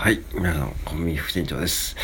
[0.00, 0.22] はい。
[0.32, 1.94] 皆さん、コンビニ副店長です。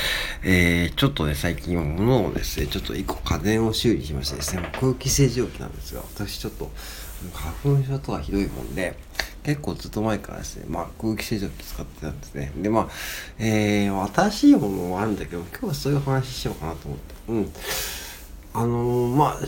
[0.42, 6.70] えー、ちょっとね、最近物をですね、ちょっと一個家電を修理しましてですね、空気清浄機なんですが、私ちょっと
[7.32, 8.98] 花粉症とかひどいもんで、
[9.44, 12.52] 結構ずっと前からですね、まあ空気清浄機使ってたんですね。
[12.58, 12.88] で、まあ、
[13.38, 17.14] えー、新しいものもあるんだけど、今日はそういう話しようかなと思って。
[17.28, 17.52] うん。
[18.52, 19.38] あのー、まあ、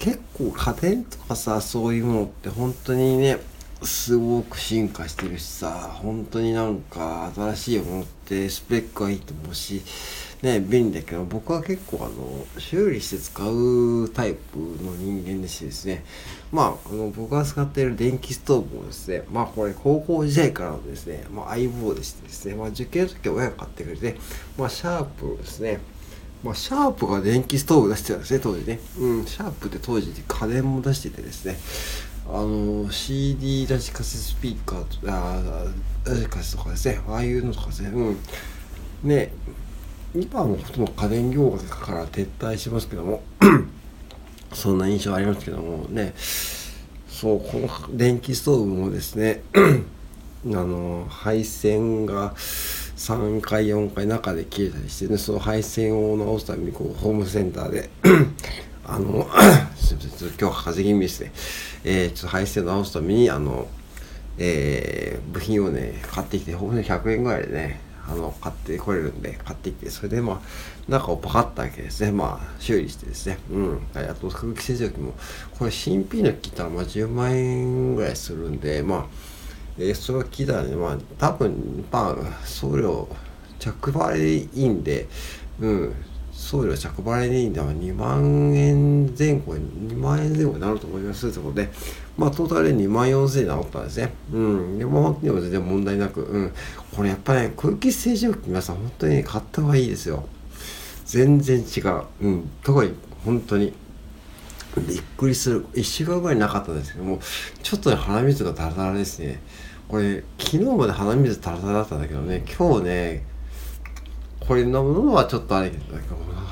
[0.00, 3.38] 結構家電とかさ、そういうものって本当にね、
[3.84, 5.70] すごく進化してるしさ、
[6.02, 9.82] 本当になんか新しいものってスペックがいいと思うし、
[10.42, 16.04] ね、便利だけど、僕は結構あの、修理して使うタイプの人間でしてですね、
[16.50, 24.16] まあ、あの、僕が使っている電気ストーブをですね、まあこれ高校時代からのですね、まあ相棒でしてですね、まあ受験の時は親が買ってくれて、
[24.58, 25.80] まあシャープですね、
[26.42, 28.80] まあ、シャープが電気ストーブ出してたんですね、当時ね。
[28.98, 31.56] うん、シャープって当時家電も出しててですね、
[32.28, 35.64] あの CD ラジカセスピーカーとあ
[36.04, 37.00] ラジカセとかですね。
[37.08, 37.88] ああいうのとかですね。
[37.88, 38.16] うん。
[39.02, 39.32] ね
[40.14, 43.22] 今もほとんど家電業界から撤退しますけども。
[44.52, 45.86] そんな印象ありますけども。
[45.88, 46.14] ね。
[47.08, 49.42] そうこの電気ストーブもですね。
[50.46, 55.18] あの配線が3回4回中で切れたりしてね。
[55.18, 57.90] その配線を直すためにこうホームセンターで
[58.86, 59.28] あの
[59.82, 61.32] すみません今日は風邪気味ですね
[61.84, 63.66] えー、ちょっと配線直すためにあの、
[64.38, 70.40] えー、部品をね買ってきてほんとに100円ぐらいでねあの買ってこれるんで買ってきてそれでまあ
[70.90, 72.10] 中をパカッと開けですね。
[72.10, 73.38] まあ修理してですね。
[73.50, 73.80] うん。
[73.94, 75.14] あと空気清浄機も
[75.56, 79.06] これ新品の聞いたらまあ10万円ぐらいするんでまあ
[79.78, 83.08] えー、それを聞いたらねまあ多分まあ送料
[83.60, 85.06] 着払いでいいんで
[85.60, 85.94] うん。
[86.32, 91.70] 送料着払いでいいんで、2万円前後2万円前後になると思いますということで、
[92.16, 94.12] まあ、トータルで2万4000円に治ったんですね。
[94.32, 94.78] うん。
[94.78, 96.52] でも、でも全然問題なく、うん。
[96.96, 100.24] これやっぱ、ね、空気清浄機皆さん本当に買った方がいいですよ。
[101.04, 102.02] 全然違う。
[102.22, 102.50] うん。
[102.62, 102.94] 特に、
[103.24, 103.72] 本当に。
[104.88, 105.66] びっくりする。
[105.74, 107.20] 1週間ぐらいなかったんですけども、
[107.62, 109.40] ちょっとね、鼻水がダラダラですね。
[109.88, 113.31] これ、昨日まで鼻水ダラダラだったんだけどね、今日ね、
[114.46, 115.82] これ飲むのはちょっとあれけど、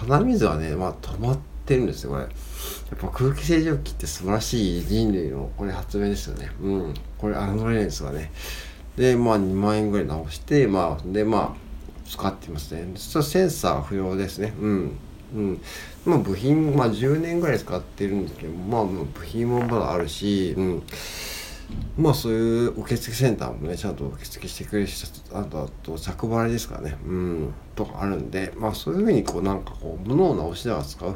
[0.06, 2.22] 鼻水はね、まあ止まってるんですよ、これ。
[2.22, 2.30] やっ
[2.98, 6.50] ぱ空気清浄機って素晴らしい人類のこれ発明ですよね。
[6.60, 6.94] うん。
[7.18, 8.32] これ、アノレンスがね。
[8.96, 12.90] で、まあ2万円ぐらい直して、まあ、で、まあ、使ってますね。
[12.94, 14.52] 実はセンサー不要ですね。
[14.60, 14.98] うん。
[15.34, 15.60] うん。
[16.04, 20.82] まあ部品、まあ10年ぐらい使ってるんですけど、まあ部品もまだあるし、うん。
[21.96, 26.96] まあそういう受付センターもねちゃんと受付してくれる人あとあと着払いですからね。
[27.04, 27.54] うん。
[27.74, 31.14] とかあるんでまあそういうふうにこうなんかこう物を直しながら使う。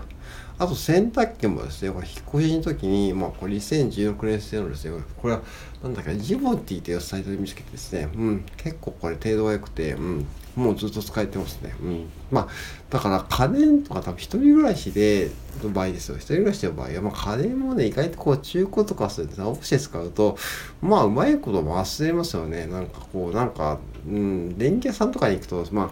[0.58, 5.42] あと洗濯機もですねこれ引っ越しの時にまあこれ2016年製のですねこれは
[5.82, 10.26] なんだかジボティというサイトで見つけてですねうん結構これ程度が良くてうん
[10.56, 11.74] もうずっと使えてますね。
[11.82, 12.08] うん。
[12.30, 12.48] まあ、
[12.88, 15.30] だから家電とか多分一人暮らしで、
[15.62, 16.16] の場合ですよ。
[16.16, 20.38] 一人暮らしの場合は、まあ家電もね、意外とこう中古とかそういう直して使うと、
[20.80, 22.66] まあうまいことも忘れますよね。
[22.66, 25.90] なんかこう、なんか、うん、電気屋さんとかに行くと、まあ、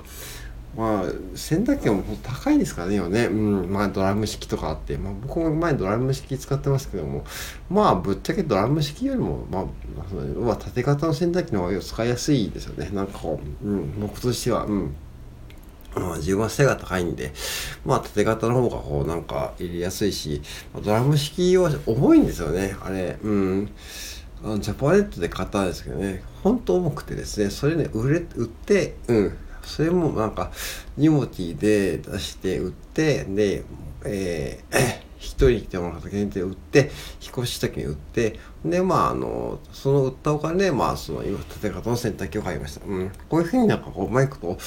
[0.76, 3.26] まあ、洗濯機も高いですからね、今ね。
[3.26, 4.96] うん、まあ、ドラム式とかあって。
[4.96, 7.24] まあ、僕も前ドラム式使ってますけども、
[7.70, 9.64] まあ、ぶっちゃけドラム式よりも、まあ、
[10.38, 12.90] まあ、縦型の洗濯機の方が使いやすいですよね。
[12.92, 14.94] なんかこう、うん、僕としては、うん。
[15.94, 17.32] まあ、自分は背が高いんで、
[17.84, 20.40] まあ、縦型の方がこう、なんか入れやすいし、
[20.82, 23.18] ドラム式は重いんですよね、あれ。
[23.22, 23.70] うん。
[24.44, 29.38] あのジャパネットで買ったんですけどね、ほんと重くてですね、それね、売れ、売って、うん。
[29.64, 30.50] それもなんか
[30.96, 33.64] ニモティで出して売ってで、
[34.04, 35.01] えー
[35.42, 42.86] 一人来てもらった限定売って、引っ越し時に売って、で、まあ、あの、その売ったお金で、まあ、その、今、縦型の洗濯機を買いました。
[42.86, 43.10] うん。
[43.28, 44.58] こういうふうになんかこう、うまいこと、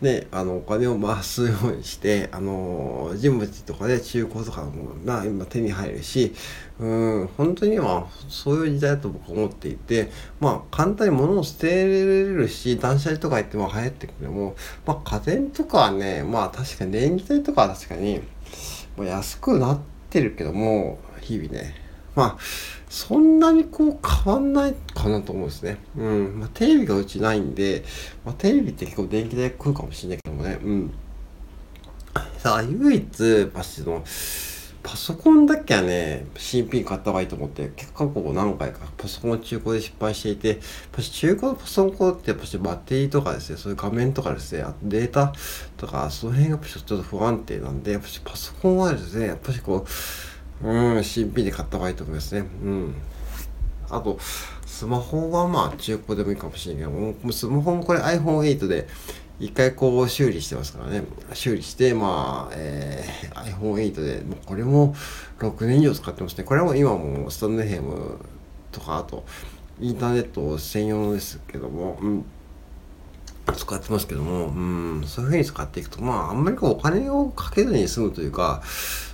[0.00, 6.34] ね、あの、お金を回すようにして、あの、人物とかで中古とかのも、な、今手に入るし、
[6.80, 6.86] う
[7.24, 10.10] ん、本当に今、そういう時代だと僕は思っていて、
[10.40, 14.56] まあ、簡単に物を捨てれるし、断捨離とか言っても流行ってくるも、
[14.86, 18.22] まあ、家電とかはね、まあ、確かに電気代とかは確かに、
[18.96, 21.74] まあ、安くなって、ってるけども、日々ね。
[22.14, 22.38] まあ、
[22.90, 25.78] そんなにこう変わんないかなと思うんですね。
[25.96, 26.40] うん。
[26.40, 27.82] まあ、テレビがうちないんで、
[28.22, 30.58] まあ、テレビって結構電気代食うかもしれないけどもね。
[30.62, 30.94] うん。
[32.36, 34.04] さあ、唯一、パシの、
[34.82, 40.58] パソコンだけはね、新品買った方がいいと思って、結構過去何回かパソコン中古で失敗していて、やっ
[40.90, 45.32] ぱ中古のパソコンってやっぱバッテリーとかですね、そういう画面とかですね、あとデータ
[45.76, 49.86] とか、その辺がちょっと不安定なんで、やっぱパソコンはですね、やっぱしこ
[50.62, 52.40] う、うん、新品で買った方がいいと思いますね。
[52.40, 52.94] うん。
[53.88, 54.18] あと、
[54.66, 58.88] スマホはまあ中古でもいいかもしれないけども、スマホもこれ iPhone8 で、
[59.42, 61.02] 一回こう修理してますからね。
[61.32, 64.94] 修理して、まあ、えー、iPhone8 で、もうこれも
[65.40, 66.44] 6年以上使ってますね。
[66.44, 68.20] これも今もスタンドヘム
[68.70, 69.24] とか、あと、
[69.80, 72.24] インターネット専用ですけども、うん、
[73.52, 74.50] 使ってますけども、う
[75.00, 78.62] ん、そういうふうに使っていくと、まあ、あんまりこうお金をかけずに済むというか、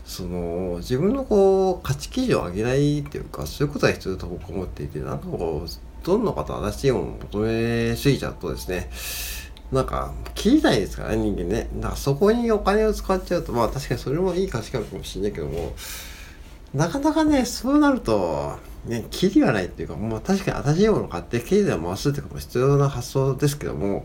[0.05, 8.91] その、自分のこう、価値基準を上げないっていうか、そういうことが必要だと思っていて、なんかこう、どんな方新しいものを求めすぎちゃうとですね、
[9.73, 11.69] なんか、切りたいですからね、人間ね。
[11.75, 15.75] だからそこにお金を使っちゃうと、まあ確かにそれもいい価値観かもしれないけども、
[16.75, 24.05] なかなかね、そうなると、ね、切りがないっていうか、まあ確かに新しいもの買って経済を回すっていうかも必要な発想ですけども、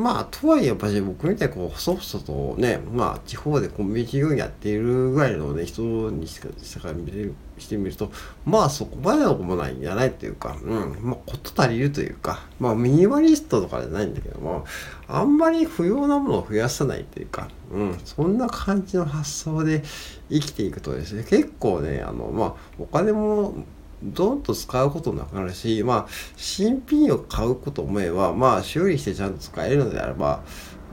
[0.00, 8.10] まあ、とはいえ、やっぱり僕みたいにこう、細々とね、まあ、地方でコンビニ事業やっているぐらいのね、人にしか、したか見る、してみると、
[8.46, 14.64] まあ、そこまでのこともないんじゃないっていうか、うん、まあ、こと足りるというか、まあ、ミニマリストとかじゃないんだけども、
[15.06, 19.82] あんまり不要なものを増やさないっていうか、うん、そんな感じの発想で
[20.30, 23.54] 生きていくとですね、結構ね、あの、まあ、お金も、
[24.02, 26.06] どんと使うことなくなるし、まあ、
[26.36, 30.42] 新品を買うこと思えば、まあ、修理してちゃんと使えるのであれば、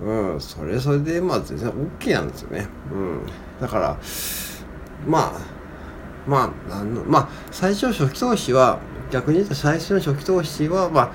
[0.02, 2.68] うん、それそれで、まあ、全然 OK なんですよね。
[2.92, 3.22] うん。
[3.60, 3.98] だから、
[5.08, 5.58] まあ、
[6.28, 11.12] まあ、なんの、まあ、最初初期投資は、逆に言うと最初の初期投資は、まあ、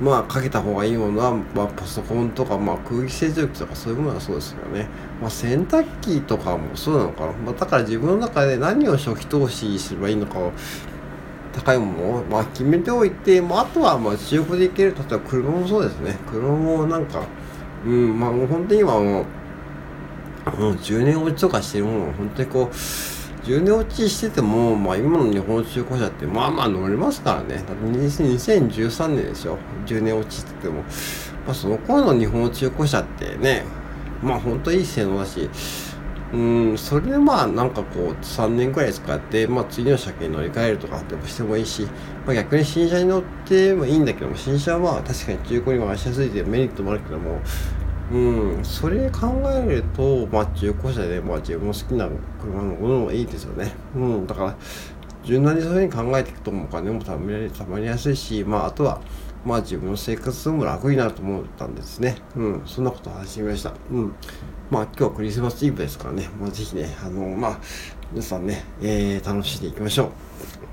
[0.00, 4.88] まあ、かけた方がいいものは、まあ、パソコンとか、まあ、空気清浄機とかそういうものはそうですよね。
[5.20, 7.32] まあ、洗濯機とかもそうなのかな。
[7.32, 10.52] まあ、だから自分の中で何を初期投資すればいいのかを
[11.56, 16.18] 高いものを、まあ、決めておいて、まあ、あとはまあ中古でいける例えば車もそうですね。
[16.30, 17.26] 車もなんか
[17.84, 19.24] うんまあもう本当に今もう、もう
[20.74, 22.66] 10年落ちとかしてるもの本当にこう
[23.46, 27.54] 10年落ちしてても、まあ、今の日本中古車ってまあまあ乗れますからね。
[27.54, 29.56] だって2013年ですよ
[29.86, 33.64] 10年落ちしてても、まあ、その頃の日本中古車ってね
[34.22, 35.48] まあ本当いい性能だし
[36.32, 41.82] うんそれでまあなんかこう3年くらい使って、まあ、次の車検乗り換えるとかってしてもいいし、
[42.26, 47.40] まあ、逆に新車に乗ってもいいんだけども新車は確かに中古に回しやすいというメリットもあるけども
[48.12, 52.08] うんそれ考えると、まあ、中古車で、まあ、自分の好きな
[52.40, 54.56] 車のものもいいですよね、うん、だから
[55.24, 59.00] 柔軟にそういうふうに考えていくとお金もたまりたまりやすいし、まあ、あとは
[59.46, 62.16] まあ自分の生活も楽になると思ったんですね。
[62.34, 63.72] うん、そんなことを話してみました。
[63.92, 64.14] うん。
[64.70, 67.60] まあ今日はクリスマスイブですからね、まあぜひね、あの、まあ
[68.10, 70.65] 皆さんね、えー、楽しんでいきましょう。